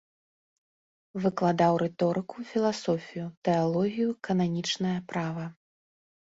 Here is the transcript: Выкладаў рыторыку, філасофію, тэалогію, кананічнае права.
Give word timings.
Выкладаў 1.25 1.73
рыторыку, 1.83 2.35
філасофію, 2.53 3.27
тэалогію, 3.49 4.09
кананічнае 4.29 4.97
права. 5.13 5.45